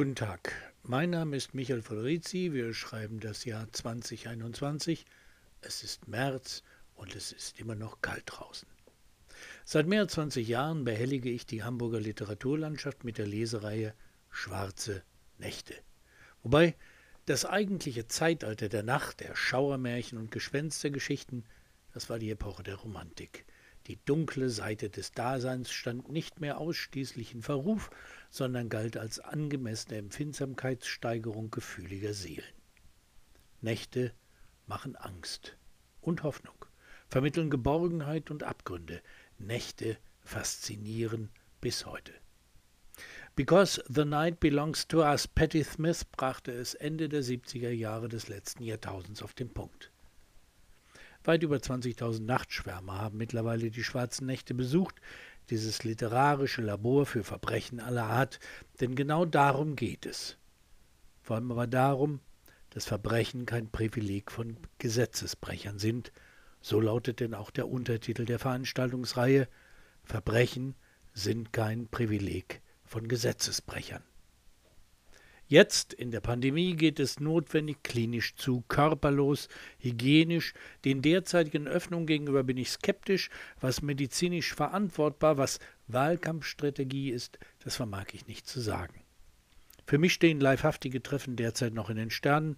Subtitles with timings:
[0.00, 2.54] Guten Tag, mein Name ist Michael Foderizi.
[2.54, 5.04] Wir schreiben das Jahr 2021.
[5.60, 6.62] Es ist März
[6.94, 8.66] und es ist immer noch kalt draußen.
[9.66, 13.92] Seit mehr als 20 Jahren behellige ich die Hamburger Literaturlandschaft mit der Lesereihe
[14.30, 15.02] Schwarze
[15.36, 15.74] Nächte.
[16.42, 16.76] Wobei
[17.26, 21.44] das eigentliche Zeitalter der Nacht, der Schauermärchen und Gespenstergeschichten,
[21.92, 23.44] das war die Epoche der Romantik.
[23.86, 27.90] Die dunkle Seite des Daseins stand nicht mehr ausschließlich in Verruf,
[28.28, 32.54] sondern galt als angemessene Empfindsamkeitssteigerung gefühliger Seelen.
[33.60, 34.12] Nächte
[34.66, 35.56] machen Angst
[36.00, 36.64] und Hoffnung,
[37.08, 39.02] vermitteln Geborgenheit und Abgründe.
[39.38, 42.12] Nächte faszinieren bis heute.
[43.34, 48.28] Because the Night Belongs to Us, Patti Smith brachte es Ende der 70er Jahre des
[48.28, 49.90] letzten Jahrtausends auf den Punkt.
[51.24, 55.00] Weit über 20.000 Nachtschwärmer haben mittlerweile die schwarzen Nächte besucht,
[55.50, 58.38] dieses literarische Labor für Verbrechen aller Art,
[58.80, 60.38] denn genau darum geht es.
[61.22, 62.20] Vor allem aber darum,
[62.70, 66.12] dass Verbrechen kein Privileg von Gesetzesbrechern sind,
[66.62, 69.48] so lautet denn auch der Untertitel der Veranstaltungsreihe
[70.04, 70.74] Verbrechen
[71.12, 74.02] sind kein Privileg von Gesetzesbrechern.
[75.50, 79.48] Jetzt in der Pandemie geht es notwendig klinisch zu, körperlos,
[79.80, 80.54] hygienisch.
[80.84, 83.30] Den derzeitigen Öffnungen gegenüber bin ich skeptisch.
[83.60, 88.94] Was medizinisch verantwortbar, was Wahlkampfstrategie ist, das vermag ich nicht zu sagen.
[89.86, 92.56] Für mich stehen leibhaftige Treffen derzeit noch in den Sternen,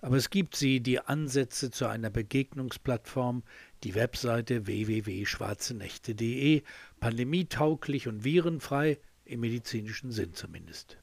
[0.00, 3.42] aber es gibt sie, die Ansätze zu einer Begegnungsplattform,
[3.84, 6.62] die Webseite www.schwarzenächte.de,
[6.98, 10.96] pandemietauglich und virenfrei, im medizinischen Sinn zumindest.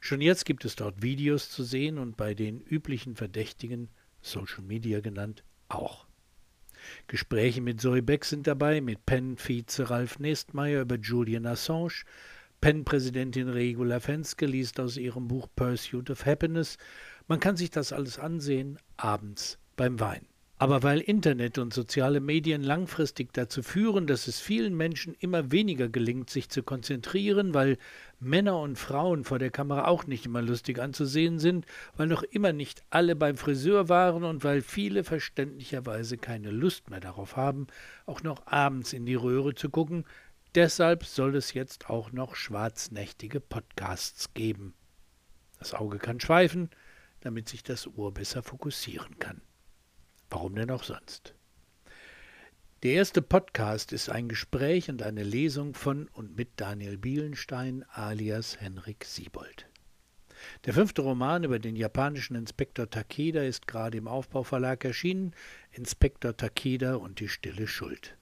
[0.00, 3.88] Schon jetzt gibt es dort Videos zu sehen und bei den üblichen Verdächtigen,
[4.20, 6.06] Social Media genannt, auch.
[7.06, 12.04] Gespräche mit Zoe Beck sind dabei, mit Penn-Vize Ralf Nestmeier über Julian Assange.
[12.60, 16.78] Penn-Präsidentin Regula Fenske liest aus ihrem Buch Pursuit of Happiness.
[17.26, 20.26] Man kann sich das alles ansehen, abends beim Wein.
[20.62, 25.88] Aber weil Internet und soziale Medien langfristig dazu führen, dass es vielen Menschen immer weniger
[25.88, 27.78] gelingt, sich zu konzentrieren, weil
[28.20, 32.52] Männer und Frauen vor der Kamera auch nicht immer lustig anzusehen sind, weil noch immer
[32.52, 37.66] nicht alle beim Friseur waren und weil viele verständlicherweise keine Lust mehr darauf haben,
[38.06, 40.04] auch noch abends in die Röhre zu gucken,
[40.54, 44.74] deshalb soll es jetzt auch noch schwarznächtige Podcasts geben.
[45.58, 46.70] Das Auge kann schweifen,
[47.18, 49.40] damit sich das Ohr besser fokussieren kann.
[50.32, 51.34] Warum denn auch sonst?
[52.82, 58.58] Der erste Podcast ist ein Gespräch und eine Lesung von und mit Daniel Bielenstein alias
[58.58, 59.68] Henrik Siebold.
[60.64, 65.34] Der fünfte Roman über den japanischen Inspektor Takeda ist gerade im Aufbauverlag erschienen,
[65.70, 68.16] Inspektor Takeda und die stille Schuld.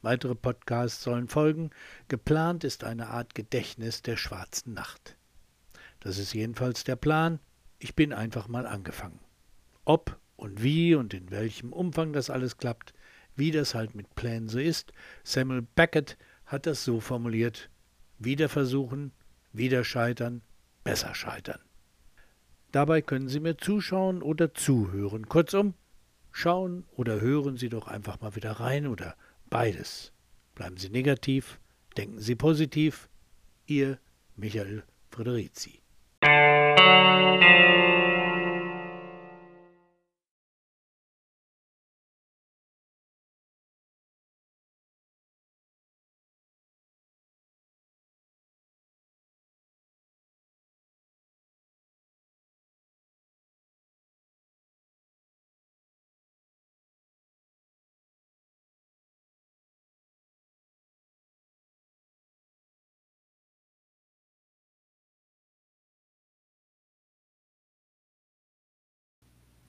[0.00, 1.68] Weitere Podcasts sollen folgen,
[2.08, 5.18] geplant ist eine Art Gedächtnis der schwarzen Nacht.
[6.00, 7.40] Das ist jedenfalls der Plan,
[7.78, 9.20] ich bin einfach mal angefangen.
[9.84, 12.94] Ob und wie und in welchem Umfang das alles klappt,
[13.34, 14.92] wie das halt mit Plänen so ist,
[15.24, 16.16] Samuel Beckett
[16.46, 17.70] hat das so formuliert,
[18.18, 19.12] wieder versuchen,
[19.52, 20.42] wieder scheitern,
[20.84, 21.60] besser scheitern.
[22.72, 25.28] Dabei können Sie mir zuschauen oder zuhören.
[25.28, 25.74] Kurzum,
[26.30, 29.16] schauen oder hören Sie doch einfach mal wieder rein oder
[29.48, 30.12] beides.
[30.54, 31.58] Bleiben Sie negativ,
[31.96, 33.08] denken Sie positiv.
[33.66, 33.98] Ihr
[34.36, 35.85] Michael Frederici.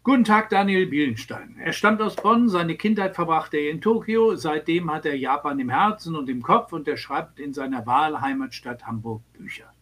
[0.08, 1.58] Guten Tag, Daniel Bielenstein.
[1.60, 5.70] Er stammt aus Bonn, seine Kindheit verbrachte er in Tokio, seitdem hat er Japan im
[5.70, 9.74] Herzen und im Kopf und er schreibt in seiner Wahlheimatstadt Hamburg Bücher.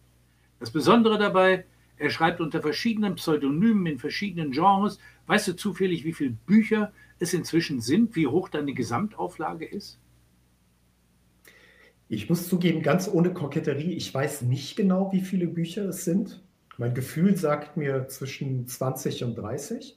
[0.58, 1.64] Das Besondere dabei,
[1.96, 4.98] er schreibt unter verschiedenen Pseudonymen in verschiedenen Genres.
[5.28, 10.00] Weißt du zufällig, wie viele Bücher es inzwischen sind, wie hoch deine Gesamtauflage ist?
[12.08, 16.42] Ich muss zugeben, ganz ohne Koketterie, ich weiß nicht genau, wie viele Bücher es sind.
[16.78, 19.96] Mein Gefühl sagt mir zwischen 20 und 30.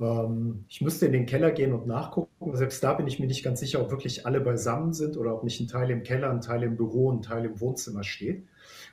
[0.00, 2.56] Ähm, ich müsste in den Keller gehen und nachgucken.
[2.56, 5.44] Selbst da bin ich mir nicht ganz sicher, ob wirklich alle beisammen sind oder ob
[5.44, 8.46] nicht ein Teil im Keller, ein Teil im Büro, ein Teil im Wohnzimmer steht.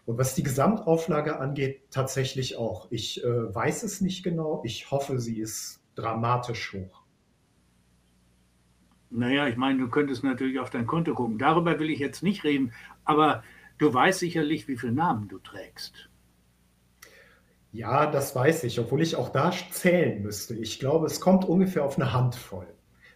[0.05, 2.87] Und was die Gesamtauflage angeht, tatsächlich auch.
[2.91, 4.61] Ich äh, weiß es nicht genau.
[4.63, 7.03] Ich hoffe, sie ist dramatisch hoch.
[9.09, 11.37] Naja, ich meine, du könntest natürlich auf dein Konto gucken.
[11.37, 12.73] Darüber will ich jetzt nicht reden,
[13.05, 13.43] aber
[13.77, 16.09] du weißt sicherlich, wie viele Namen du trägst.
[17.75, 20.55] Ja, das weiß ich, obwohl ich auch da zählen müsste.
[20.55, 22.67] Ich glaube, es kommt ungefähr auf eine Handvoll.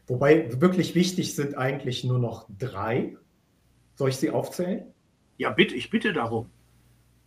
[0.06, 3.16] Wobei wirklich wichtig sind eigentlich nur noch drei.
[3.96, 4.84] Soll ich sie aufzählen?
[5.38, 6.50] Ja, bitte, ich bitte darum.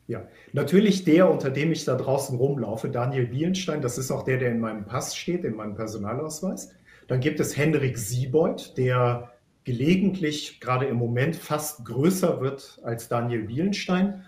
[0.09, 3.81] Ja, natürlich der, unter dem ich da draußen rumlaufe, Daniel Bielenstein.
[3.81, 6.75] Das ist auch der, der in meinem Pass steht, in meinem Personalausweis.
[7.09, 9.33] Dann gibt es Henrik Siebold, der
[9.65, 14.23] gelegentlich, gerade im Moment, fast größer wird als Daniel Bielenstein.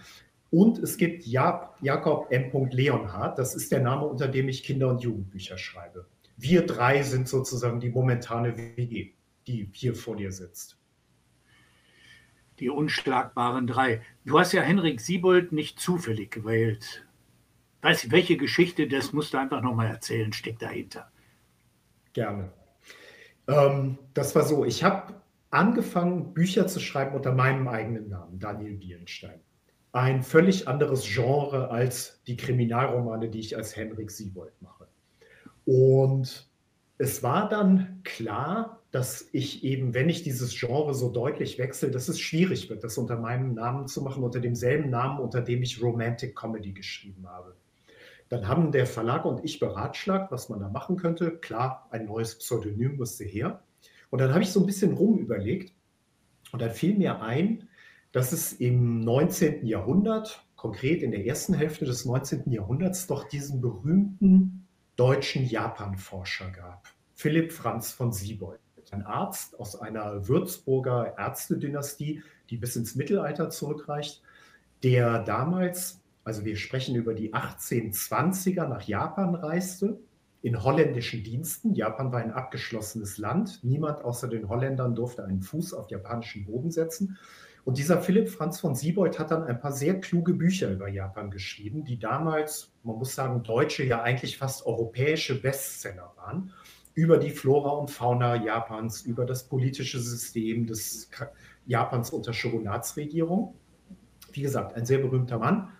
[0.54, 2.68] Und es gibt Jakob M.
[2.70, 6.06] Leonhardt, das ist der Name, unter dem ich Kinder- und Jugendbücher schreibe.
[6.36, 9.14] Wir drei sind sozusagen die momentane WG,
[9.48, 10.78] die hier vor dir sitzt.
[12.60, 14.00] Die unschlagbaren drei.
[14.24, 17.04] Du hast ja Henrik Siebold nicht zufällig gewählt.
[17.82, 21.10] Weißt du, welche Geschichte, das musst du einfach nochmal erzählen, steckt dahinter.
[22.12, 22.52] Gerne.
[23.48, 25.14] Ähm, das war so, ich habe
[25.50, 29.40] angefangen, Bücher zu schreiben unter meinem eigenen Namen, Daniel Bielenstein
[29.94, 34.88] ein völlig anderes Genre als die Kriminalromane, die ich als Henrik Siebold mache.
[35.64, 36.50] Und
[36.98, 42.08] es war dann klar, dass ich eben, wenn ich dieses Genre so deutlich wechsle, dass
[42.08, 45.80] es schwierig wird, das unter meinem Namen zu machen, unter demselben Namen, unter dem ich
[45.80, 47.54] Romantic Comedy geschrieben habe.
[48.28, 51.38] Dann haben der Verlag und ich beratschlagt, was man da machen könnte.
[51.38, 53.62] Klar, ein neues Pseudonym musste her.
[54.10, 55.72] Und dann habe ich so ein bisschen rumüberlegt
[56.50, 57.68] und dann fiel mir ein,
[58.14, 59.66] dass es im 19.
[59.66, 62.48] Jahrhundert, konkret in der ersten Hälfte des 19.
[62.52, 68.60] Jahrhunderts, doch diesen berühmten deutschen Japan-Forscher gab, Philipp Franz von Siebold.
[68.92, 74.22] Ein Arzt aus einer Würzburger Ärztedynastie, die bis ins Mittelalter zurückreicht,
[74.84, 79.98] der damals, also wir sprechen über die 1820er, nach Japan reiste,
[80.42, 81.74] in holländischen Diensten.
[81.74, 83.64] Japan war ein abgeschlossenes Land.
[83.64, 87.16] Niemand außer den Holländern durfte einen Fuß auf japanischen Boden setzen.
[87.64, 91.30] Und dieser Philipp Franz von Siebold hat dann ein paar sehr kluge Bücher über Japan
[91.30, 96.52] geschrieben, die damals, man muss sagen, deutsche, ja eigentlich fast europäische Bestseller waren,
[96.92, 101.10] über die Flora und Fauna Japans, über das politische System des
[101.66, 103.54] Japans unter Shogunatsregierung.
[104.32, 105.70] Wie gesagt, ein sehr berühmter Mann.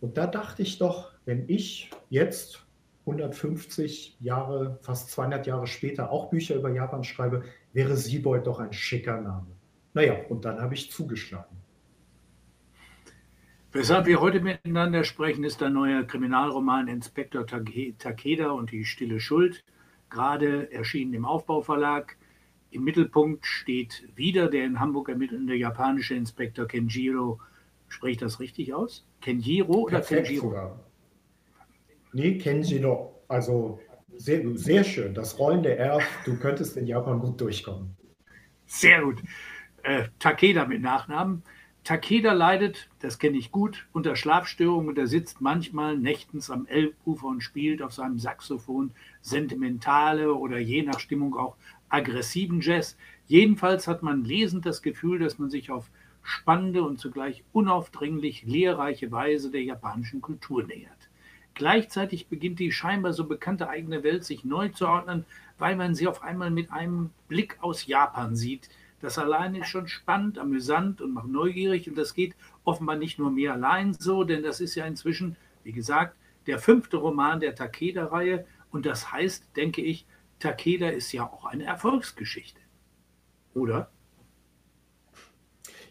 [0.00, 2.66] Und da dachte ich doch, wenn ich jetzt
[3.06, 8.72] 150 Jahre, fast 200 Jahre später auch Bücher über Japan schreibe, wäre Siebold doch ein
[8.72, 9.57] schicker Name.
[9.98, 11.56] Naja, und dann habe ich zugeschlagen.
[13.72, 19.64] Weshalb wir heute miteinander sprechen, ist der neue Kriminalroman Inspektor Takeda und die stille Schuld,
[20.08, 22.16] gerade erschienen im Aufbauverlag.
[22.70, 27.40] Im Mittelpunkt steht wieder der in Hamburg ermittelnde japanische Inspektor Kenjiro.
[27.88, 29.04] Spricht das richtig aus?
[29.20, 30.46] Kenjiro oder Perfekt Kenjiro?
[30.50, 30.80] Sogar.
[32.12, 33.20] Nee, Kenjiro.
[33.26, 33.80] Also
[34.16, 35.12] sehr, sehr schön.
[35.12, 37.96] Das rollende R, du könntest in Japan gut durchkommen.
[38.64, 39.20] Sehr gut
[39.82, 41.42] äh, Takeda mit Nachnamen.
[41.84, 47.28] Takeda leidet, das kenne ich gut, unter Schlafstörungen und er sitzt manchmal nächtens am Elbufer
[47.28, 48.90] und spielt auf seinem Saxophon
[49.22, 51.56] sentimentale oder je nach Stimmung auch
[51.88, 52.96] aggressiven Jazz.
[53.26, 55.90] Jedenfalls hat man lesend das Gefühl, dass man sich auf
[56.22, 61.08] spannende und zugleich unaufdringlich lehrreiche Weise der japanischen Kultur nähert.
[61.54, 65.24] Gleichzeitig beginnt die scheinbar so bekannte eigene Welt sich neu zu ordnen,
[65.58, 68.68] weil man sie auf einmal mit einem Blick aus Japan sieht,
[69.00, 71.88] das allein ist schon spannend, amüsant und macht neugierig.
[71.88, 72.34] Und das geht
[72.64, 76.96] offenbar nicht nur mir allein so, denn das ist ja inzwischen, wie gesagt, der fünfte
[76.96, 78.46] Roman der Takeda-Reihe.
[78.70, 80.06] Und das heißt, denke ich,
[80.40, 82.60] Takeda ist ja auch eine Erfolgsgeschichte.
[83.54, 83.90] Oder?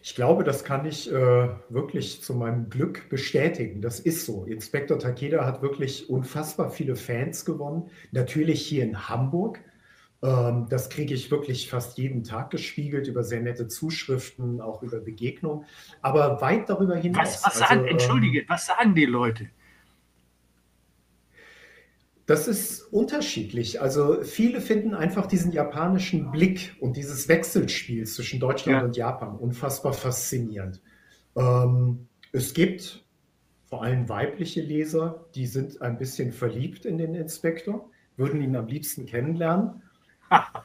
[0.02, 3.82] Ich glaube, das kann ich äh, wirklich zu meinem Glück bestätigen.
[3.82, 4.44] Das ist so.
[4.44, 7.90] Inspektor Takeda hat wirklich unfassbar viele Fans gewonnen.
[8.12, 9.60] Natürlich hier in Hamburg,
[10.20, 15.64] das kriege ich wirklich fast jeden Tag gespiegelt über sehr nette Zuschriften, auch über Begegnungen.
[16.02, 17.44] Aber weit darüber hinaus.
[17.44, 19.50] Was, was sagen, also, entschuldige, ähm, was sagen die Leute?
[22.26, 23.80] Das ist unterschiedlich.
[23.80, 28.84] Also viele finden einfach diesen japanischen Blick und dieses Wechselspiel zwischen Deutschland ja.
[28.84, 30.82] und Japan unfassbar faszinierend.
[31.36, 33.02] Ähm, es gibt
[33.64, 38.66] vor allem weibliche Leser, die sind ein bisschen verliebt in den Inspektor, würden ihn am
[38.66, 39.82] liebsten kennenlernen.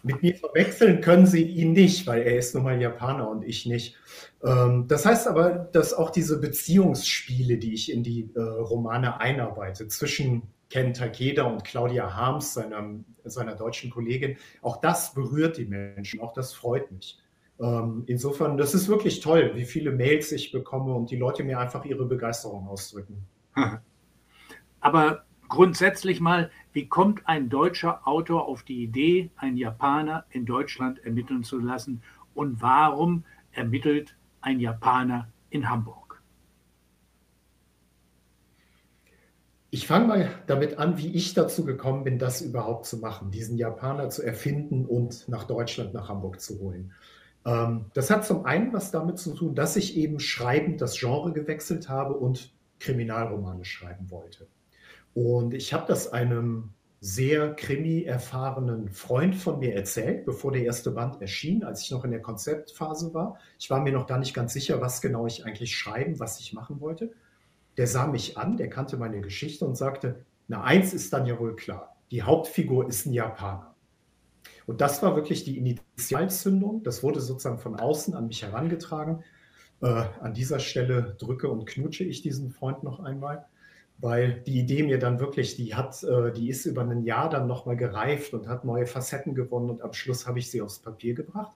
[0.03, 3.65] Mit mir verwechseln können Sie ihn nicht, weil er ist nun mal Japaner und ich
[3.65, 3.96] nicht.
[4.43, 9.88] Ähm, das heißt aber, dass auch diese Beziehungsspiele, die ich in die äh, Romane einarbeite,
[9.88, 12.84] zwischen Ken Takeda und Claudia Harms, seiner,
[13.24, 17.20] seiner deutschen Kollegin, auch das berührt die Menschen, auch das freut mich.
[17.60, 21.60] Ähm, insofern, das ist wirklich toll, wie viele Mails ich bekomme und die Leute mir
[21.60, 23.25] einfach ihre Begeisterung ausdrücken.
[24.79, 30.98] Aber grundsätzlich mal, wie kommt ein deutscher Autor auf die Idee, einen Japaner in Deutschland
[31.05, 32.01] ermitteln zu lassen?
[32.33, 36.24] Und warum ermittelt ein Japaner in Hamburg?
[39.69, 43.55] Ich fange mal damit an, wie ich dazu gekommen bin, das überhaupt zu machen, diesen
[43.55, 46.93] Japaner zu erfinden und nach Deutschland, nach Hamburg zu holen.
[47.45, 51.31] Ähm, das hat zum einen was damit zu tun, dass ich eben schreibend das Genre
[51.31, 54.48] gewechselt habe und Kriminalromane schreiben wollte.
[55.13, 61.22] Und ich habe das einem sehr krimi-erfahrenen Freund von mir erzählt, bevor der erste Band
[61.22, 63.38] erschien, als ich noch in der Konzeptphase war.
[63.60, 66.53] Ich war mir noch gar nicht ganz sicher, was genau ich eigentlich schreiben, was ich
[66.53, 67.12] machen wollte
[67.77, 71.39] der sah mich an, der kannte meine Geschichte und sagte, na eins ist dann ja
[71.39, 73.75] wohl klar, die Hauptfigur ist ein Japaner.
[74.65, 76.84] Und das war wirklich die Initialzündung.
[76.84, 79.24] Das wurde sozusagen von außen an mich herangetragen.
[79.82, 83.46] Äh, an dieser Stelle drücke und knutsche ich diesen Freund noch einmal,
[84.03, 87.48] weil die Idee mir dann wirklich, die hat, äh, die ist über ein Jahr dann
[87.48, 91.13] nochmal gereift und hat neue Facetten gewonnen und am Schluss habe ich sie aufs Papier
[91.13, 91.55] gebracht.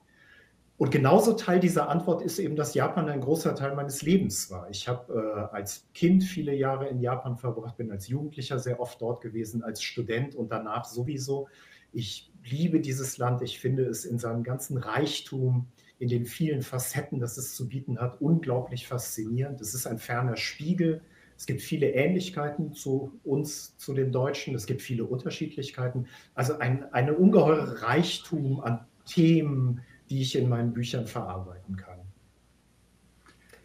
[0.78, 4.70] Und genauso Teil dieser Antwort ist eben, dass Japan ein großer Teil meines Lebens war.
[4.70, 5.12] Ich habe
[5.52, 9.62] äh, als Kind viele Jahre in Japan verbracht, bin als Jugendlicher sehr oft dort gewesen,
[9.62, 11.48] als Student und danach sowieso.
[11.92, 13.42] Ich liebe dieses Land.
[13.42, 15.66] Ich finde es in seinem ganzen Reichtum,
[15.98, 19.60] in den vielen Facetten, das es zu bieten hat, unglaublich faszinierend.
[19.60, 21.02] Es ist ein ferner Spiegel.
[21.38, 24.56] Es gibt viele Ähnlichkeiten zu uns, zu den Deutschen.
[24.56, 26.08] Es gibt viele Unterschiedlichkeiten.
[26.34, 29.80] Also ein eine ungeheure Reichtum an Themen,
[30.10, 32.00] die ich in meinen Büchern verarbeiten kann.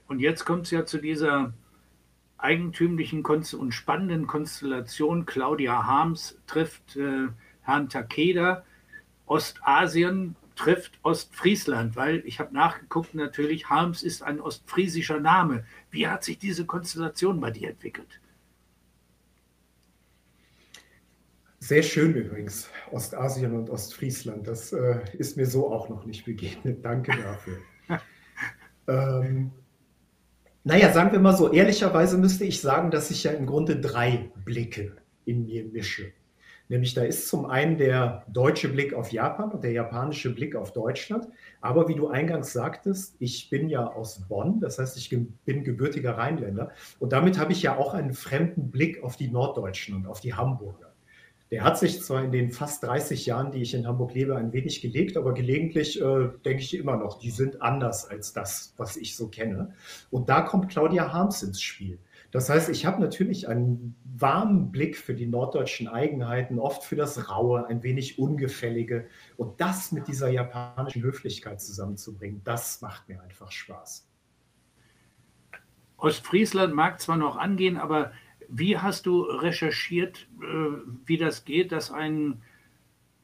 [0.08, 1.54] Und jetzt kommt es ja zu dieser
[2.38, 5.26] eigentümlichen und spannenden Konstellation.
[5.26, 7.30] Claudia Harms trifft äh,
[7.64, 8.64] Herrn Takeda.
[9.26, 15.66] Ostasien trifft Ostfriesland, weil ich habe nachgeguckt, natürlich, Harms ist ein ostfriesischer Name.
[15.92, 18.20] Wie hat sich diese Konstellation bei dir entwickelt?
[21.60, 24.48] Sehr schön übrigens, Ostasien und Ostfriesland.
[24.48, 26.84] Das äh, ist mir so auch noch nicht begegnet.
[26.84, 27.58] Danke dafür.
[28.88, 29.52] ähm,
[30.66, 34.30] naja, sagen wir mal so, ehrlicherweise müsste ich sagen, dass ich ja im Grunde drei
[34.44, 36.12] Blicke in mir mische.
[36.74, 40.74] Nämlich da ist zum einen der deutsche Blick auf Japan und der japanische Blick auf
[40.74, 41.28] Deutschland.
[41.62, 46.18] Aber wie du eingangs sagtest, ich bin ja aus Bonn, das heißt, ich bin gebürtiger
[46.18, 46.72] Rheinländer.
[46.98, 50.34] Und damit habe ich ja auch einen fremden Blick auf die Norddeutschen und auf die
[50.34, 50.92] Hamburger.
[51.52, 54.52] Der hat sich zwar in den fast 30 Jahren, die ich in Hamburg lebe, ein
[54.52, 58.98] wenig gelegt, aber gelegentlich äh, denke ich immer noch, die sind anders als das, was
[58.98, 59.76] ich so kenne.
[60.10, 62.00] Und da kommt Claudia Harms ins Spiel.
[62.34, 67.30] Das heißt, ich habe natürlich einen warmen Blick für die norddeutschen Eigenheiten, oft für das
[67.30, 69.08] Raue, ein wenig Ungefällige.
[69.38, 74.10] Und das mit dieser japanischen Höflichkeit zusammenzubringen, das macht mir einfach Spaß.
[75.98, 78.12] Ostfriesland mag zwar noch angehen, aber
[78.50, 80.46] wie hast du recherchiert, äh,
[81.06, 82.42] wie das geht, dass ein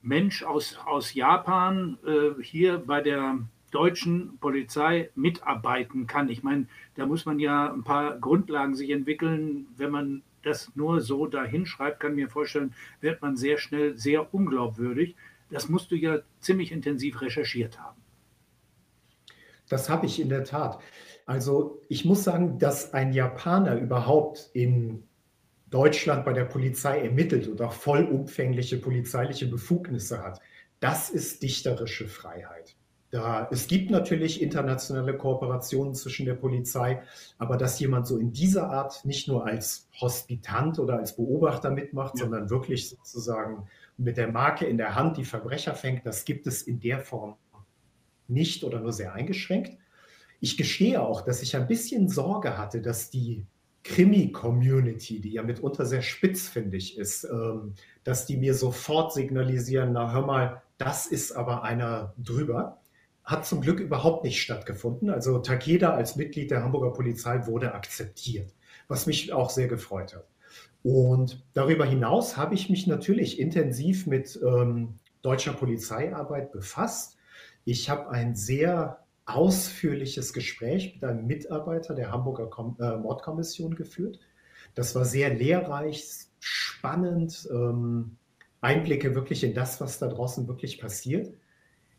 [0.04, 3.40] Mensch aus, aus Japan äh, hier bei der
[3.70, 6.30] deutschen Polizei mitarbeiten kann?
[6.30, 9.68] Ich meine, da muss man ja ein paar Grundlagen sich entwickeln.
[9.78, 14.34] Wenn man das nur so dahinschreibt, kann ich mir vorstellen, wird man sehr schnell sehr
[14.34, 15.16] unglaubwürdig.
[15.50, 18.00] Das musst du ja ziemlich intensiv recherchiert haben.
[19.68, 20.80] Das habe ich in der Tat.
[21.26, 25.04] Also ich muss sagen, dass ein Japaner überhaupt in
[25.70, 30.42] Deutschland bei der Polizei ermittelt und auch vollumfängliche polizeiliche Befugnisse hat,
[30.80, 32.76] das ist dichterische Freiheit.
[33.12, 37.02] Da, es gibt natürlich internationale Kooperationen zwischen der Polizei,
[37.40, 42.16] aber dass jemand so in dieser Art nicht nur als Hospitant oder als Beobachter mitmacht,
[42.16, 42.26] ja.
[42.26, 46.62] sondern wirklich sozusagen mit der Marke in der Hand die Verbrecher fängt, das gibt es
[46.62, 47.36] in der Form
[48.28, 49.78] nicht oder nur sehr eingeschränkt.
[50.40, 53.46] Ich gestehe auch, dass ich ein bisschen Sorge hatte, dass die
[53.84, 57.74] Krimi-Community, die ja mitunter sehr spitzfindig ist, ähm,
[58.04, 62.80] dass die mir sofort signalisieren, na hör mal, das ist aber einer drüber,
[63.30, 65.12] hat zum Glück überhaupt nicht stattgefunden.
[65.12, 68.52] Also Takeda als Mitglied der Hamburger Polizei wurde akzeptiert,
[68.88, 70.28] was mich auch sehr gefreut hat.
[70.82, 77.18] Und darüber hinaus habe ich mich natürlich intensiv mit ähm, deutscher Polizeiarbeit befasst.
[77.66, 84.20] Ich habe ein sehr ausführliches Gespräch mit einem Mitarbeiter der Hamburger Kom äh, Mordkommission geführt.
[84.74, 86.04] Das war sehr lehrreich,
[86.40, 88.18] spannend, ähm,
[88.62, 91.32] Einblicke wirklich in das, was da draußen wirklich passiert.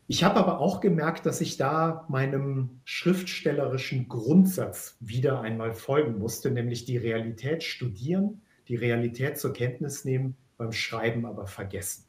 [0.07, 6.51] Ich habe aber auch gemerkt, dass ich da meinem schriftstellerischen Grundsatz wieder einmal folgen musste,
[6.51, 12.05] nämlich die Realität studieren, die Realität zur Kenntnis nehmen, beim Schreiben aber vergessen.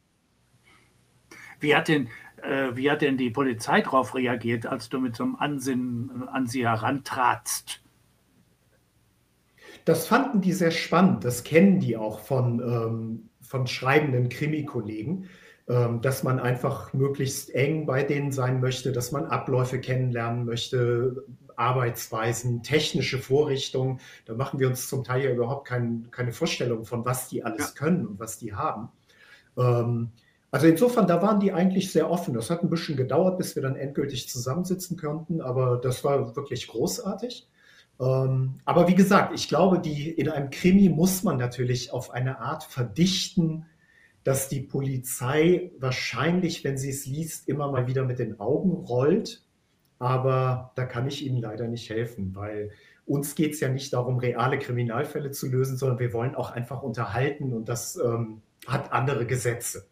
[1.61, 2.09] Wie hat denn
[2.43, 6.47] äh, wie hat denn die Polizei darauf reagiert, als du mit so einem Ansinnen an
[6.47, 7.83] sie herantratst?
[9.85, 11.25] Das fanden die sehr spannend.
[11.25, 15.29] Das kennen die auch von, ähm, von schreibenden Krimi-Kollegen,
[16.01, 21.25] dass man einfach möglichst eng bei denen sein möchte, dass man Abläufe kennenlernen möchte,
[21.57, 24.01] Arbeitsweisen, technische Vorrichtungen.
[24.27, 27.75] Da machen wir uns zum Teil ja überhaupt kein, keine Vorstellung von, was die alles
[27.75, 27.75] ja.
[27.75, 28.89] können und was die haben.
[29.57, 30.11] Ähm,
[30.51, 32.35] also insofern, da waren die eigentlich sehr offen.
[32.35, 36.69] Das hat ein bisschen gedauert, bis wir dann endgültig zusammensitzen konnten, aber das war wirklich
[36.69, 37.49] großartig.
[37.99, 42.41] Ähm, aber wie gesagt, ich glaube, die, in einem Krimi muss man natürlich auf eine
[42.41, 43.65] Art verdichten,
[44.25, 49.43] dass die Polizei wahrscheinlich, wenn sie es liest, immer mal wieder mit den Augen rollt.
[49.99, 52.71] Aber da kann ich Ihnen leider nicht helfen, weil
[53.07, 56.83] uns geht es ja nicht darum, reale Kriminalfälle zu lösen, sondern wir wollen auch einfach
[56.83, 59.87] unterhalten und das ähm, hat andere Gesetze.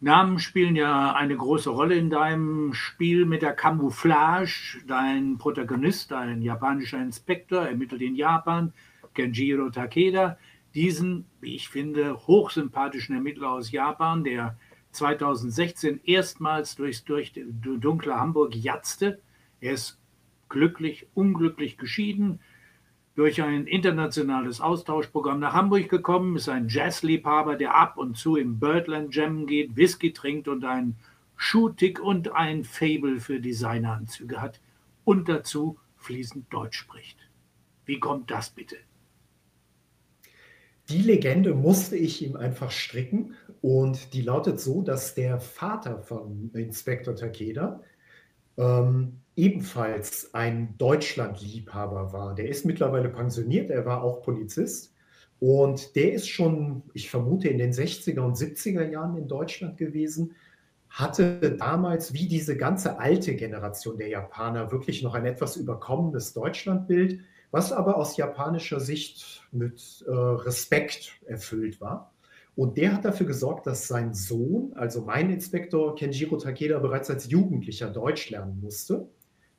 [0.00, 4.78] Namen spielen ja eine große Rolle in deinem Spiel mit der Camouflage.
[4.86, 8.72] Dein Protagonist, ein japanischer Inspektor, ermittelt in Japan,
[9.14, 10.38] Kenjiro Takeda.
[10.74, 14.56] Diesen, wie ich finde, hochsympathischen Ermittler aus Japan, der
[14.92, 19.20] 2016 erstmals durchs durch dunkle Hamburg jatzte.
[19.60, 19.98] Er ist
[20.48, 22.40] glücklich, unglücklich geschieden,
[23.18, 28.60] durch ein internationales Austauschprogramm nach Hamburg gekommen, ist ein Jazzliebhaber, der ab und zu im
[28.60, 30.96] Birdland jammen geht, Whisky trinkt und einen
[31.36, 34.60] Schuhtick und ein Fable für Designeranzüge hat
[35.04, 37.18] und dazu fließend Deutsch spricht.
[37.86, 38.76] Wie kommt das bitte?
[40.88, 46.50] Die Legende musste ich ihm einfach stricken und die lautet so, dass der Vater von
[46.54, 47.82] Inspektor Takeda
[48.56, 52.34] ähm, ebenfalls ein Deutschlandliebhaber war.
[52.34, 54.94] Der ist mittlerweile pensioniert, er war auch Polizist
[55.40, 60.34] und der ist schon, ich vermute, in den 60er und 70er Jahren in Deutschland gewesen,
[60.88, 67.20] hatte damals, wie diese ganze alte Generation der Japaner, wirklich noch ein etwas überkommenes Deutschlandbild,
[67.50, 72.12] was aber aus japanischer Sicht mit äh, Respekt erfüllt war.
[72.58, 77.30] Und der hat dafür gesorgt, dass sein Sohn, also mein Inspektor Kenjiro Takeda, bereits als
[77.30, 79.08] Jugendlicher Deutsch lernen musste.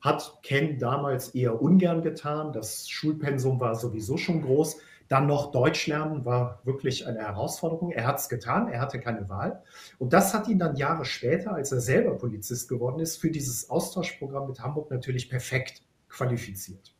[0.01, 2.51] Hat Ken damals eher ungern getan.
[2.51, 4.77] Das Schulpensum war sowieso schon groß.
[5.08, 7.91] Dann noch Deutsch lernen war wirklich eine Herausforderung.
[7.91, 9.63] Er hat es getan, er hatte keine Wahl.
[9.97, 13.69] Und das hat ihn dann Jahre später, als er selber Polizist geworden ist, für dieses
[13.69, 16.93] Austauschprogramm mit Hamburg natürlich perfekt qualifiziert.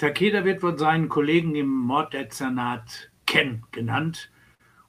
[0.00, 4.30] Takeda wird von seinen Kollegen im Morddezernat Ken genannt.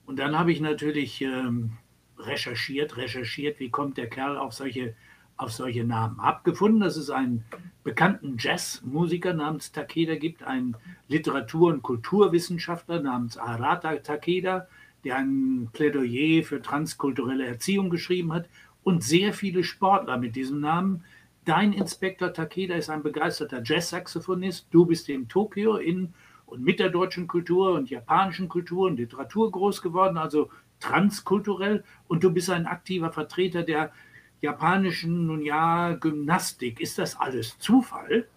[0.06, 1.74] Und dann habe ich natürlich ähm,
[2.18, 4.96] recherchiert, recherchiert, wie kommt der Kerl auf solche,
[5.36, 6.22] auf solche Namen.
[6.22, 7.44] Hab gefunden, dass es einen
[7.84, 10.78] bekannten Jazzmusiker namens Takeda gibt, einen
[11.10, 14.70] Literatur- und Kulturwissenschaftler namens Arata Takeda,
[15.04, 18.48] der ein Plädoyer für transkulturelle Erziehung geschrieben hat
[18.82, 21.04] und sehr viele Sportler mit diesem Namen.
[21.46, 24.68] Dein Inspektor Takeda ist ein begeisterter Jazzsaxophonist.
[24.70, 26.14] Du bist in Tokio in
[26.46, 30.50] und mit der deutschen Kultur und japanischen Kultur und Literatur groß geworden, also
[30.80, 31.84] transkulturell.
[32.08, 33.92] Und du bist ein aktiver Vertreter der
[34.42, 36.80] japanischen, nun ja, Gymnastik.
[36.80, 38.28] Ist das alles Zufall?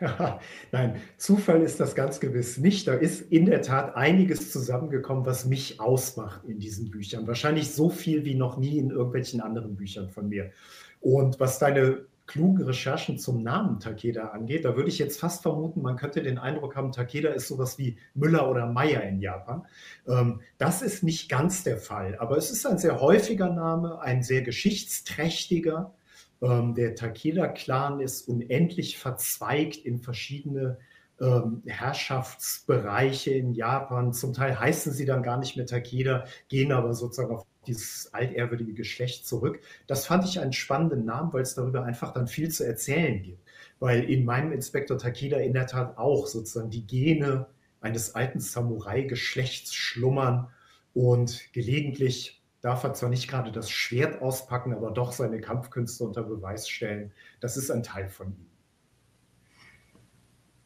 [0.72, 2.86] Nein, Zufall ist das ganz gewiss nicht.
[2.86, 7.26] Da ist in der Tat einiges zusammengekommen, was mich ausmacht in diesen Büchern.
[7.26, 10.52] Wahrscheinlich so viel wie noch nie in irgendwelchen anderen Büchern von mir.
[11.00, 15.82] Und was deine klugen Recherchen zum Namen Takeda angeht, da würde ich jetzt fast vermuten,
[15.82, 19.66] man könnte den Eindruck haben, Takeda ist sowas wie Müller oder Meyer in Japan.
[20.06, 24.22] Ähm, das ist nicht ganz der Fall, aber es ist ein sehr häufiger Name, ein
[24.22, 25.94] sehr geschichtsträchtiger.
[26.42, 30.78] Ähm, der Takeda-Clan ist unendlich verzweigt in verschiedene
[31.20, 34.12] ähm, Herrschaftsbereiche in Japan.
[34.12, 38.74] Zum Teil heißen sie dann gar nicht mehr Takeda, gehen aber sozusagen auf dieses altehrwürdige
[38.74, 39.60] Geschlecht zurück.
[39.86, 43.42] Das fand ich einen spannenden Namen, weil es darüber einfach dann viel zu erzählen gibt.
[43.80, 47.46] Weil in meinem Inspektor Takeda in der Tat auch sozusagen die Gene
[47.80, 50.48] eines alten Samurai-Geschlechts schlummern
[50.94, 56.24] und gelegentlich darf er zwar nicht gerade das Schwert auspacken, aber doch seine Kampfkünste unter
[56.24, 57.12] Beweis stellen.
[57.40, 58.47] Das ist ein Teil von ihm.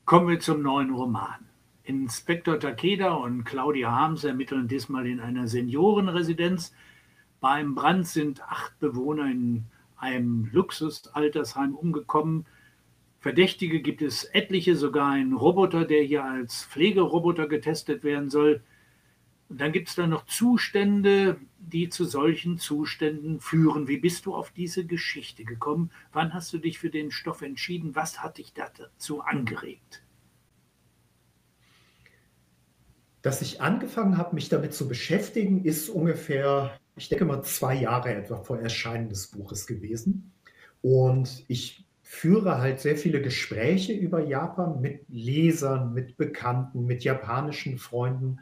[0.05, 1.47] Kommen wir zum neuen Roman.
[1.85, 6.73] Inspektor Takeda und Claudia Harms ermitteln diesmal in einer Seniorenresidenz
[7.43, 9.65] beim Brand sind acht Bewohner in
[9.97, 12.47] einem Luxusaltersheim umgekommen.
[13.19, 18.63] Verdächtige gibt es etliche, sogar einen Roboter, der hier als Pflegeroboter getestet werden soll.
[19.53, 23.87] Und dann gibt es da noch Zustände, die zu solchen Zuständen führen.
[23.87, 25.91] Wie bist du auf diese Geschichte gekommen?
[26.13, 27.95] Wann hast du dich für den Stoff entschieden?
[27.95, 30.03] Was hat dich dazu angeregt?
[33.21, 38.15] Dass ich angefangen habe, mich damit zu beschäftigen, ist ungefähr ich denke mal, zwei Jahre
[38.15, 40.33] etwa vor Erscheinen des Buches gewesen.
[40.83, 47.79] Und ich führe halt sehr viele Gespräche über Japan mit Lesern, mit Bekannten, mit japanischen
[47.79, 48.41] Freunden.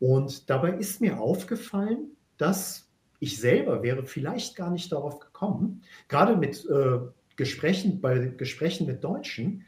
[0.00, 6.36] Und dabei ist mir aufgefallen, dass ich selber wäre vielleicht gar nicht darauf gekommen, gerade
[6.36, 7.00] mit äh,
[7.36, 9.64] Gesprächen, bei Gesprächen mit Deutschen,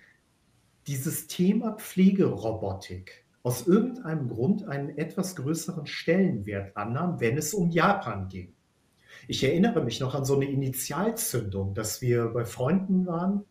[0.87, 8.29] dieses Thema Pflegerobotik aus irgendeinem Grund einen etwas größeren Stellenwert annahm, wenn es um Japan
[8.29, 8.55] ging.
[9.29, 13.45] Ich erinnere mich noch an so eine Initialzündung, dass wir bei Freunden waren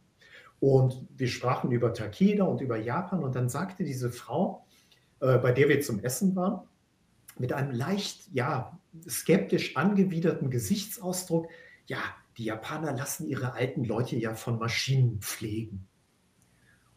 [0.60, 4.66] und wir sprachen über Takeda und über Japan und dann sagte diese Frau,
[5.20, 6.62] äh, bei der wir zum Essen waren,
[7.42, 11.48] mit einem leicht, ja, skeptisch angewiderten Gesichtsausdruck,
[11.88, 12.00] ja,
[12.38, 15.88] die Japaner lassen ihre alten Leute ja von Maschinen pflegen.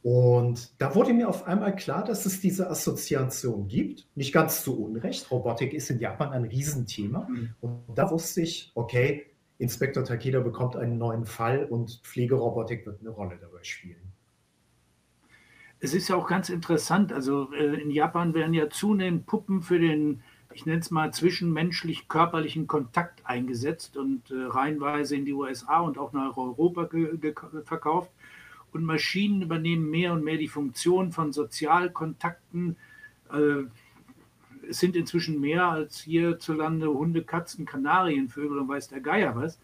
[0.03, 4.07] Und da wurde mir auf einmal klar, dass es diese Assoziation gibt.
[4.15, 5.31] Nicht ganz zu Unrecht.
[5.31, 7.27] Robotik ist in Japan ein Riesenthema.
[7.27, 7.55] Mhm.
[7.63, 9.25] Und da wusste ich, okay,
[9.57, 14.13] Inspektor Takeda bekommt einen neuen Fall und Pflegerobotik wird eine Rolle dabei spielen.
[15.81, 17.11] Es ist ja auch ganz interessant.
[17.11, 20.23] Also äh, in Japan werden ja zunehmend Puppen für den,
[20.55, 26.13] ich nenne es mal, zwischenmenschlich-körperlichen Kontakt eingesetzt und äh, reihenweise in die USA und auch
[26.13, 26.89] nach Europa
[27.65, 28.11] verkauft
[28.73, 32.77] und Maschinen übernehmen mehr und mehr die Funktion von Sozialkontakten.
[33.33, 33.65] Äh,
[34.69, 39.59] es sind inzwischen mehr als hierzulande Hunde, Katzen, Kanarienvögel und weiß der Geier was.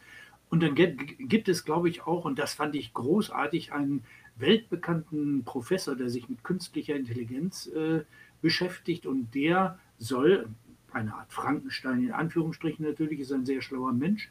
[0.50, 4.04] Und dann gibt es, glaube ich, auch, und das fand ich großartig, einen
[4.36, 8.00] weltbekannten Professor, der sich mit künstlicher Intelligenz äh,
[8.42, 10.48] beschäftigt und der soll,
[10.92, 14.30] eine Art Frankenstein in Anführungsstrichen natürlich, ist ein sehr schlauer Mensch,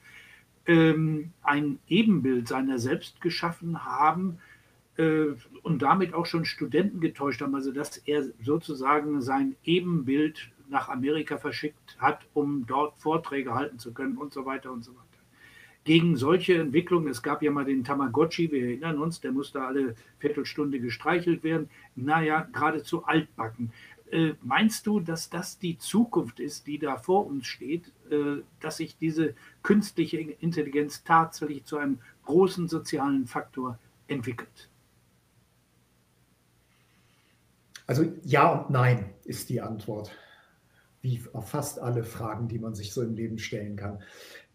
[0.65, 4.39] ähm, ein Ebenbild seiner selbst geschaffen haben,
[5.00, 10.89] äh, und damit auch schon Studenten getäuscht haben, also dass er sozusagen sein Ebenbild nach
[10.89, 15.06] Amerika verschickt hat, um dort Vorträge halten zu können und so weiter und so weiter.
[15.86, 19.95] Gegen solche Entwicklungen, es gab ja mal den Tamagotchi, wir erinnern uns, der musste alle
[20.19, 23.72] Viertelstunde gestreichelt werden, naja, geradezu altbacken.
[24.12, 28.78] Äh, meinst du, dass das die Zukunft ist, die da vor uns steht, äh, dass
[28.78, 34.69] sich diese künstliche Intelligenz tatsächlich zu einem großen sozialen Faktor entwickelt?
[37.86, 40.12] Also ja und nein ist die Antwort,
[41.02, 44.00] wie auf fast alle Fragen, die man sich so im Leben stellen kann.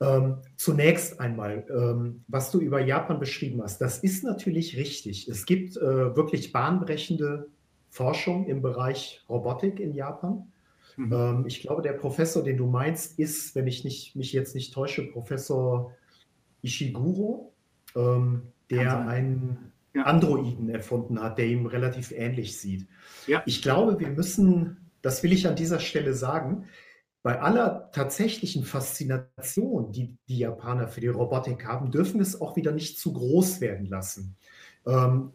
[0.00, 5.28] Ähm, zunächst einmal, ähm, was du über Japan beschrieben hast, das ist natürlich richtig.
[5.28, 7.48] Es gibt äh, wirklich bahnbrechende
[7.94, 10.50] Forschung im Bereich Robotik in Japan.
[10.96, 11.12] Mhm.
[11.12, 14.74] Ähm, ich glaube, der Professor, den du meinst, ist, wenn ich nicht, mich jetzt nicht
[14.74, 15.92] täusche, Professor
[16.60, 17.54] Ishiguro,
[17.94, 20.02] ähm, der ein ja.
[20.02, 22.88] Androiden erfunden hat, der ihm relativ ähnlich sieht.
[23.28, 23.44] Ja.
[23.46, 26.64] Ich glaube, wir müssen, das will ich an dieser Stelle sagen,
[27.22, 32.56] bei aller tatsächlichen Faszination, die die Japaner für die Robotik haben, dürfen wir es auch
[32.56, 34.36] wieder nicht zu groß werden lassen.
[34.84, 35.30] Ähm,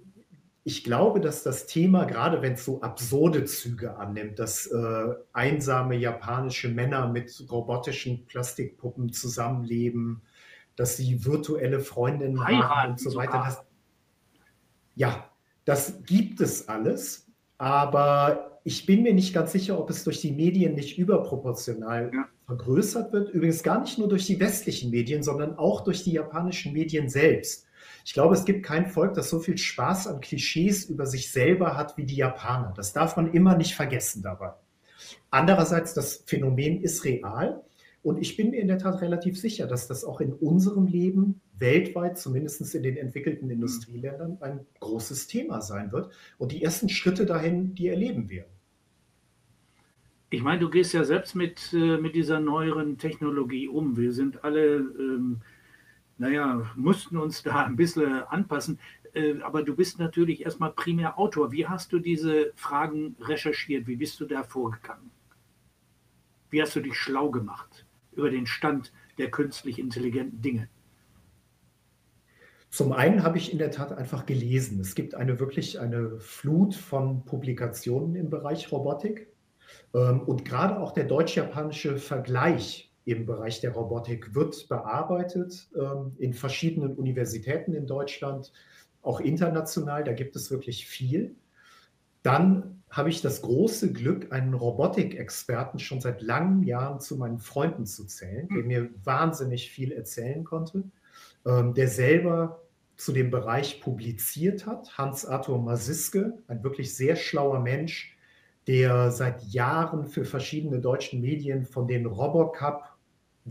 [0.70, 5.96] ich glaube, dass das Thema, gerade wenn es so absurde Züge annimmt, dass äh, einsame
[5.96, 10.22] japanische Männer mit robotischen Plastikpuppen zusammenleben,
[10.76, 13.64] dass sie virtuelle Freundinnen haben und so weiter, das,
[14.94, 15.28] ja,
[15.66, 17.26] das gibt es alles,
[17.58, 22.28] aber ich bin mir nicht ganz sicher, ob es durch die Medien nicht überproportional ja.
[22.46, 23.30] vergrößert wird.
[23.30, 27.66] Übrigens gar nicht nur durch die westlichen Medien, sondern auch durch die japanischen Medien selbst.
[28.06, 31.78] Ich glaube, es gibt kein Volk, das so viel Spaß an Klischees über sich selber
[31.78, 32.74] hat wie die Japaner.
[32.76, 34.54] Das darf man immer nicht vergessen dabei.
[35.32, 37.64] Andererseits, das Phänomen ist real
[38.02, 41.42] und ich bin mir in der Tat relativ sicher, dass das auch in unserem Leben
[41.58, 46.12] weltweit, zumindest in den entwickelten Industrieländern, ein großes Thema sein wird.
[46.38, 48.46] Und die ersten Schritte dahin, die erleben wir.
[50.32, 53.98] Ich meine, du gehst ja selbst mit, äh, mit dieser neueren Technologie um.
[53.98, 55.42] Wir sind alle, ähm,
[56.20, 58.80] naja, mussten uns da ein bisschen anpassen.
[59.14, 61.52] Äh, aber du bist natürlich erstmal primär Autor.
[61.52, 63.88] Wie hast du diese Fragen recherchiert?
[63.88, 65.10] Wie bist du da vorgegangen?
[66.52, 67.86] Wie hast du dich schlau gemacht?
[68.20, 70.70] über den Stand der künstlich intelligenten Dinge?
[72.70, 74.80] Zum einen habe ich in der Tat einfach gelesen.
[74.80, 79.28] Es gibt eine wirklich eine Flut von Publikationen im Bereich Robotik.
[79.96, 86.34] Ähm, und gerade auch der deutsch-japanische Vergleich im Bereich der Robotik wird bearbeitet ähm, in
[86.34, 88.52] verschiedenen Universitäten in Deutschland,
[89.02, 90.04] auch international.
[90.04, 91.36] Da gibt es wirklich viel.
[92.24, 97.86] Dann habe ich das große Glück, einen Robotikexperten schon seit langen Jahren zu meinen Freunden
[97.86, 98.68] zu zählen, der hm.
[98.68, 100.84] mir wahnsinnig viel erzählen konnte,
[101.46, 102.64] ähm, der selber
[102.98, 104.98] zu dem Bereich publiziert hat.
[104.98, 108.18] Hans-Arthur Masiske, ein wirklich sehr schlauer Mensch,
[108.68, 112.89] der seit Jahren für verschiedene deutsche Medien von den Robocup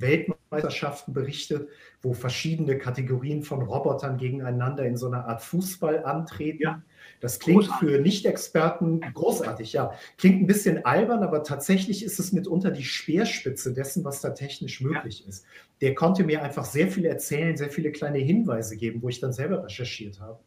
[0.00, 1.68] Weltmeisterschaften Meisterschaften berichtet,
[2.00, 6.62] wo verschiedene Kategorien von Robotern gegeneinander in so einer Art Fußball antreten.
[6.62, 6.82] Ja.
[7.20, 7.88] Das klingt großartig.
[7.88, 9.92] für Nicht-Experten großartig, ja.
[10.16, 14.80] Klingt ein bisschen albern, aber tatsächlich ist es mitunter die Speerspitze dessen, was da technisch
[14.80, 15.28] möglich ja.
[15.28, 15.44] ist.
[15.80, 19.32] Der konnte mir einfach sehr viel erzählen, sehr viele kleine Hinweise geben, wo ich dann
[19.32, 20.38] selber recherchiert habe.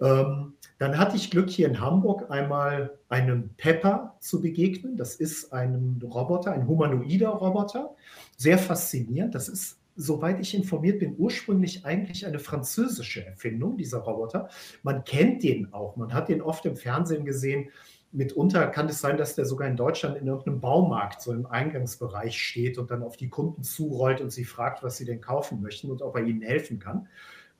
[0.00, 4.96] Ähm, dann hatte ich Glück, hier in Hamburg einmal einem Pepper zu begegnen.
[4.96, 7.94] Das ist ein Roboter, ein humanoider Roboter.
[8.36, 9.34] Sehr faszinierend.
[9.34, 14.50] Das ist, soweit ich informiert bin, ursprünglich eigentlich eine französische Erfindung, dieser Roboter.
[14.82, 15.96] Man kennt den auch.
[15.96, 17.70] Man hat den oft im Fernsehen gesehen.
[18.12, 22.40] Mitunter kann es sein, dass der sogar in Deutschland in irgendeinem Baumarkt so im Eingangsbereich
[22.40, 25.90] steht und dann auf die Kunden zurollt und sie fragt, was sie denn kaufen möchten
[25.90, 27.08] und ob er ihnen helfen kann.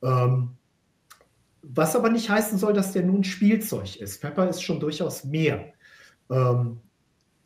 [0.01, 0.51] Ähm,
[1.73, 4.21] was aber nicht heißen soll, dass der nun Spielzeug ist.
[4.21, 5.73] Pepper ist schon durchaus mehr.
[6.29, 6.79] Ähm,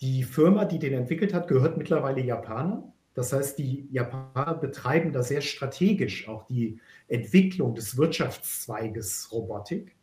[0.02, 2.92] die Firma, die den entwickelt hat, gehört mittlerweile Japanern.
[3.14, 9.96] Das heißt, die Japaner betreiben da sehr strategisch auch die Entwicklung des Wirtschaftszweiges Robotik.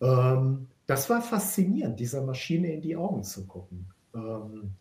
[0.00, 3.86] Ähm, das war faszinierend, dieser Maschine in die Augen zu gucken.
[4.14, 4.72] Ähm,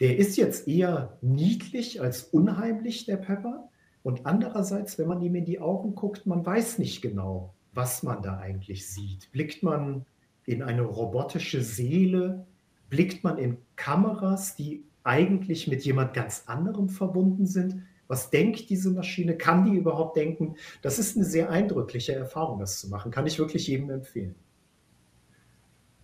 [0.00, 3.68] der ist jetzt eher niedlich als unheimlich, der Pepper.
[4.02, 8.22] Und andererseits, wenn man ihm in die Augen guckt, man weiß nicht genau, was man
[8.22, 9.30] da eigentlich sieht.
[9.32, 10.06] Blickt man
[10.46, 12.46] in eine robotische Seele?
[12.88, 17.82] Blickt man in Kameras, die eigentlich mit jemand ganz anderem verbunden sind?
[18.06, 19.36] Was denkt diese Maschine?
[19.36, 20.56] Kann die überhaupt denken?
[20.82, 23.10] Das ist eine sehr eindrückliche Erfahrung, das zu machen.
[23.10, 24.34] Kann ich wirklich jedem empfehlen.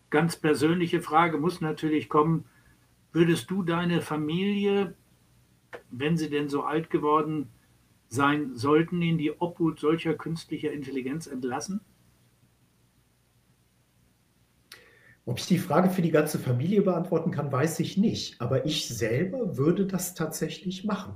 [0.08, 2.46] Ganz persönliche Frage muss natürlich kommen.
[3.12, 4.94] Würdest du deine Familie,
[5.90, 7.48] wenn sie denn so alt geworden
[8.10, 11.80] sein sollten, in die Obhut solcher künstlicher Intelligenz entlassen?
[15.24, 18.40] Ob ich die Frage für die ganze Familie beantworten kann, weiß ich nicht.
[18.40, 21.14] Aber ich selber würde das tatsächlich machen.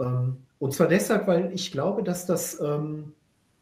[0.00, 3.12] Ähm, und zwar deshalb, weil ich glaube, dass das, ähm,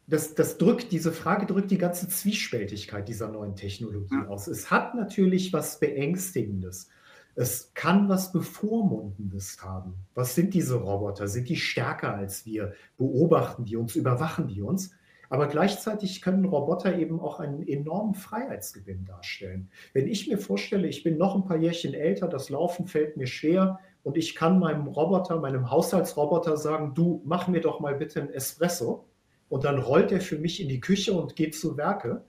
[0.07, 4.27] das, das drückt, diese Frage drückt die ganze Zwiespältigkeit dieser neuen Technologie ja.
[4.27, 4.47] aus.
[4.47, 6.89] Es hat natürlich was Beängstigendes.
[7.35, 9.95] Es kann was Bevormundendes haben.
[10.13, 11.27] Was sind diese Roboter?
[11.27, 12.73] Sind die stärker als wir?
[12.97, 13.95] Beobachten die uns?
[13.95, 14.91] Überwachen die uns?
[15.29, 19.71] Aber gleichzeitig können Roboter eben auch einen enormen Freiheitsgewinn darstellen.
[19.93, 23.25] Wenn ich mir vorstelle, ich bin noch ein paar Jährchen älter, das Laufen fällt mir
[23.25, 28.21] schwer und ich kann meinem Roboter, meinem Haushaltsroboter sagen, du mach mir doch mal bitte
[28.21, 29.07] ein Espresso
[29.49, 32.23] und dann rollt er für mich in die Küche und geht zu Werke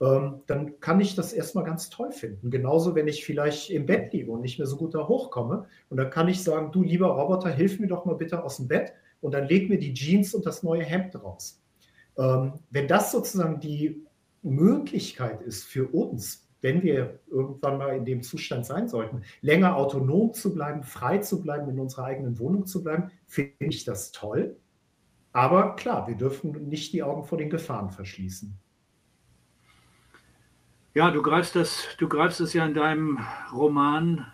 [0.00, 2.50] ähm, dann kann ich das erstmal ganz toll finden.
[2.50, 5.66] Genauso, wenn ich vielleicht im Bett liege und nicht mehr so gut da hochkomme.
[5.88, 8.68] Und dann kann ich sagen, du lieber Roboter, hilf mir doch mal bitte aus dem
[8.68, 11.60] Bett und dann leg mir die Jeans und das neue Hemd raus.
[12.16, 14.04] Ähm, wenn das sozusagen die
[14.42, 20.32] Möglichkeit ist für uns, wenn wir irgendwann mal in dem Zustand sein sollten, länger autonom
[20.32, 24.56] zu bleiben, frei zu bleiben, in unserer eigenen Wohnung zu bleiben, finde ich das toll.
[25.32, 28.58] Aber klar, wir dürfen nicht die Augen vor den Gefahren verschließen.
[30.98, 33.20] Ja, du greifst das, du greifst es ja in deinem
[33.52, 34.26] Roman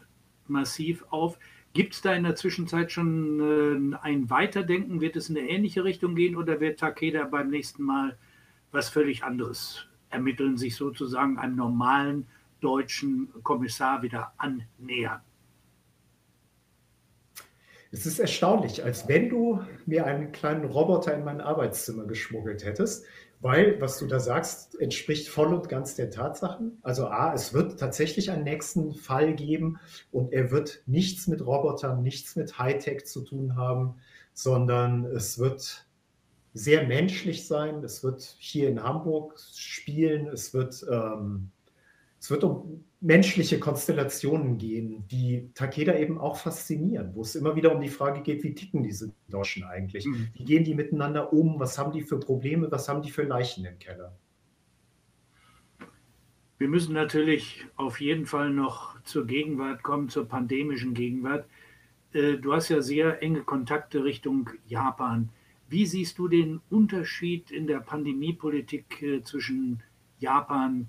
[0.47, 1.39] massiv auf.
[1.75, 5.03] Gibt es da in der Zwischenzeit schon äh, ein Weiterdenken?
[5.03, 8.17] Wird es in eine ähnliche Richtung gehen oder wird Takeda beim nächsten Mal
[8.73, 12.29] was völlig anderes ermitteln, sich sozusagen einem normalen
[12.63, 15.21] deutschen Kommissar wieder annähern?
[17.93, 23.05] Es ist erstaunlich, als wenn du mir einen kleinen Roboter in mein Arbeitszimmer geschmuggelt hättest.
[23.45, 26.79] Weil, was du da sagst, entspricht voll und ganz der Tatsachen.
[26.81, 29.79] Also A, es wird tatsächlich einen nächsten Fall geben
[30.13, 33.97] und er wird nichts mit Robotern, nichts mit Hightech zu tun haben,
[34.33, 35.87] sondern es wird
[36.55, 37.85] sehr menschlich sein.
[37.85, 40.27] Es wird hier in Hamburg spielen.
[40.29, 41.51] Es wird ähm,
[42.25, 47.75] es wird um menschliche Konstellationen gehen, die Takeda eben auch faszinieren, wo es immer wieder
[47.75, 50.07] um die Frage geht, wie ticken diese Deutschen eigentlich?
[50.07, 50.29] Mhm.
[50.33, 51.61] Wie gehen die miteinander um?
[51.61, 52.73] Was haben die für Probleme?
[52.73, 54.17] Was haben die für Leichen im Keller?
[56.57, 61.47] Wir müssen natürlich auf jeden Fall noch zur Gegenwart kommen, zur pandemischen Gegenwart.
[62.15, 65.29] Äh, du hast ja sehr enge Kontakte Richtung Japan.
[65.69, 69.83] Wie siehst du den Unterschied in der Pandemiepolitik äh, zwischen
[70.21, 70.89] Japan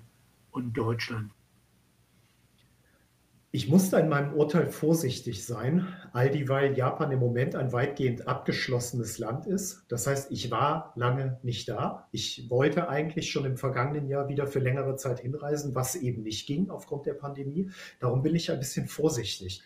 [0.56, 1.30] und Deutschland?
[3.52, 9.18] Ich musste in meinem Urteil vorsichtig sein, all dieweil Japan im Moment ein weitgehend abgeschlossenes
[9.18, 9.86] Land ist.
[9.88, 12.06] Das heißt, ich war lange nicht da.
[12.12, 16.46] Ich wollte eigentlich schon im vergangenen Jahr wieder für längere Zeit hinreisen, was eben nicht
[16.46, 17.70] ging aufgrund der Pandemie.
[17.98, 19.62] Darum bin ich ein bisschen vorsichtig.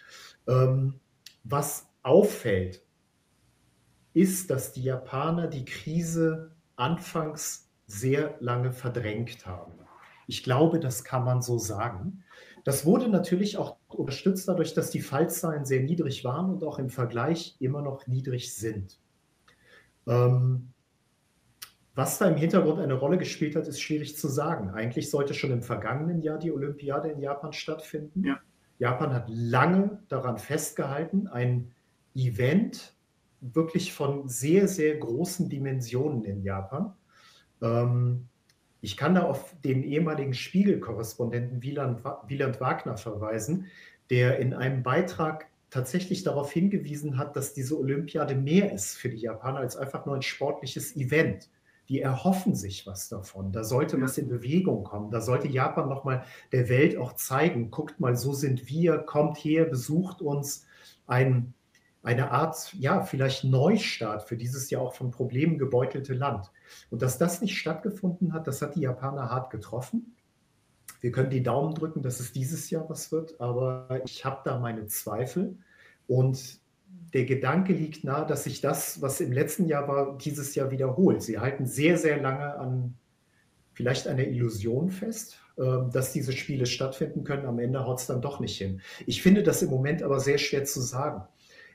[0.46, 1.00] Ähm,
[1.42, 2.84] was auffällt,
[4.12, 9.79] ist, dass die Japaner die Krise anfangs sehr lange verdrängt haben.
[10.30, 12.22] Ich glaube, das kann man so sagen.
[12.62, 16.88] Das wurde natürlich auch unterstützt dadurch, dass die Fallzahlen sehr niedrig waren und auch im
[16.88, 19.00] Vergleich immer noch niedrig sind.
[20.06, 20.68] Ähm,
[21.96, 24.70] was da im Hintergrund eine Rolle gespielt hat, ist schwierig zu sagen.
[24.70, 28.24] Eigentlich sollte schon im vergangenen Jahr die Olympiade in Japan stattfinden.
[28.24, 28.38] Ja.
[28.78, 31.72] Japan hat lange daran festgehalten, ein
[32.14, 32.94] Event
[33.40, 36.94] wirklich von sehr, sehr großen Dimensionen in Japan.
[37.60, 38.28] Ähm,
[38.80, 43.66] ich kann da auf den ehemaligen Spiegel-Korrespondenten Wieland, Wieland Wagner verweisen,
[44.08, 49.18] der in einem Beitrag tatsächlich darauf hingewiesen hat, dass diese Olympiade mehr ist für die
[49.18, 51.48] Japaner als einfach nur ein sportliches Event.
[51.88, 53.52] Die erhoffen sich was davon.
[53.52, 54.02] Da sollte ja.
[54.02, 55.10] was in Bewegung kommen.
[55.10, 59.64] Da sollte Japan nochmal der Welt auch zeigen, guckt mal, so sind wir, kommt her,
[59.64, 60.66] besucht uns.
[61.06, 61.54] Ein,
[62.02, 66.50] eine Art, ja, vielleicht Neustart für dieses ja auch von Problemen gebeutelte Land.
[66.88, 70.16] Und dass das nicht stattgefunden hat, das hat die Japaner hart getroffen.
[71.00, 74.58] Wir können die Daumen drücken, dass es dieses Jahr was wird, aber ich habe da
[74.58, 75.56] meine Zweifel.
[76.06, 76.60] Und
[77.12, 81.22] der Gedanke liegt nahe, dass sich das, was im letzten Jahr war, dieses Jahr wiederholt.
[81.22, 82.94] Sie halten sehr, sehr lange an
[83.72, 87.46] vielleicht einer Illusion fest, ähm, dass diese Spiele stattfinden können.
[87.46, 88.80] Am Ende haut es dann doch nicht hin.
[89.06, 91.22] Ich finde das im Moment aber sehr schwer zu sagen.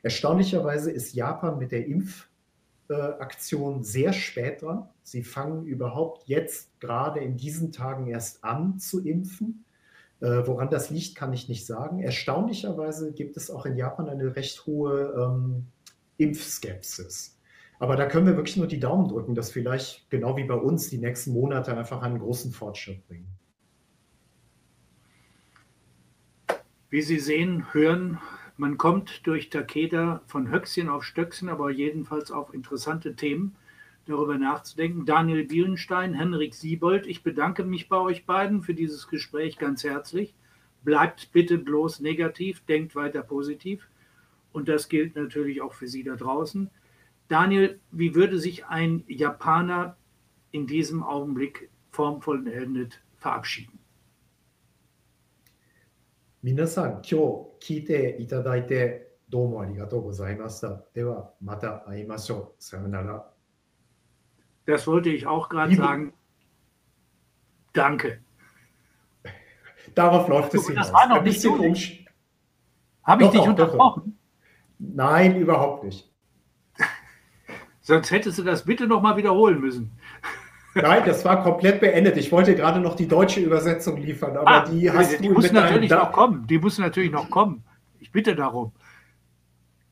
[0.06, 2.26] Erstaunlicherweise ist Japan mit der Impf-
[2.88, 4.88] äh, Aktion sehr spät dran.
[5.02, 9.64] Sie fangen überhaupt jetzt gerade in diesen Tagen erst an zu impfen.
[10.20, 11.98] Äh, woran das liegt, kann ich nicht sagen.
[11.98, 15.66] Erstaunlicherweise gibt es auch in Japan eine recht hohe ähm,
[16.18, 17.36] Impfskepsis.
[17.80, 20.88] Aber da können wir wirklich nur die Daumen drücken, dass vielleicht genau wie bei uns
[20.88, 23.26] die nächsten Monate einfach einen großen Fortschritt bringen.
[26.90, 28.20] Wie Sie sehen, hören,
[28.56, 33.56] man kommt durch Takeda von Höchstchen auf Stöckchen, aber jedenfalls auf interessante Themen
[34.06, 35.04] darüber nachzudenken.
[35.04, 40.34] Daniel Bielenstein, Henrik Siebold, ich bedanke mich bei euch beiden für dieses Gespräch ganz herzlich.
[40.84, 43.88] Bleibt bitte bloß negativ, denkt weiter positiv.
[44.52, 46.70] Und das gilt natürlich auch für Sie da draußen.
[47.28, 49.96] Daniel, wie würde sich ein Japaner
[50.52, 53.75] in diesem Augenblick formvollendet verabschieden?
[56.46, 60.80] 皆さん今日聞いていただいてどうもありがとうございました。
[60.94, 62.62] ではまた会いましょう。
[62.62, 63.28] さよなら。
[64.64, 66.12] Das wollte ich auch gerade sagen.
[67.72, 68.20] Danke.
[69.96, 70.86] Darauf läuft es hinaus.
[70.86, 71.50] Das war noch nicht so.
[71.52, 72.06] Habe ich
[73.02, 74.16] doch, dich unterbrochen?
[74.78, 76.08] Nein, überhaupt nicht.
[77.80, 79.98] Sonst hättest du das bitte nochmal wiederholen müssen.
[80.82, 82.16] Nein, das war komplett beendet.
[82.16, 85.50] Ich wollte gerade noch die deutsche Übersetzung liefern, aber ah, die hast die du muss
[85.50, 86.46] natürlich noch kommen.
[86.46, 87.64] Die muss natürlich noch kommen.
[87.98, 88.72] Ich bitte darum.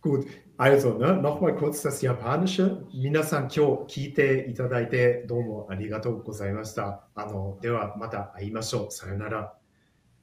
[0.03, 0.27] Gut,
[0.59, 2.87] also ne, nochmal kurz das Japanische.
[2.93, 7.09] Minasan kyo kite itadaite domo arigatou gozaimashita.
[7.15, 8.91] Ano, dewa mata aimashou.
[8.91, 9.59] Sayonara.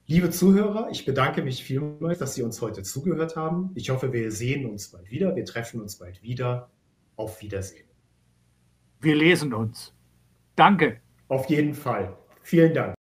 [0.06, 3.72] Liebe Zuhörer, ich bedanke mich vielmals, dass Sie uns heute zugehört haben.
[3.76, 5.36] Ich hoffe, wir sehen uns bald wieder.
[5.36, 6.70] Wir treffen uns bald wieder.
[7.16, 7.88] Auf Wiedersehen.
[9.00, 9.94] Wir lesen uns.
[10.56, 11.02] Danke.
[11.28, 12.16] Auf jeden Fall.
[12.44, 13.01] Vielen Dank.